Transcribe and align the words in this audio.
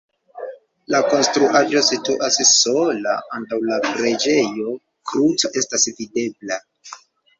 La 0.93 1.01
konstruaĵo 1.09 1.83
situas 1.89 2.39
sola, 2.51 3.13
antaŭ 3.41 3.61
la 3.69 3.79
preĝejo 3.91 4.75
kruco 5.13 5.53
estas 5.63 5.87
videbla. 6.01 6.59